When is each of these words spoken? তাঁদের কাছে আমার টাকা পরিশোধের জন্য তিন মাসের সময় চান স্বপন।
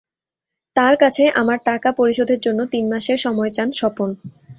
তাঁদের 0.75 0.97
কাছে 1.03 1.23
আমার 1.41 1.59
টাকা 1.65 1.89
পরিশোধের 1.99 2.39
জন্য 2.41 2.59
তিন 2.73 2.85
মাসের 2.91 3.19
সময় 3.25 3.51
চান 3.53 3.69
স্বপন। 3.79 4.09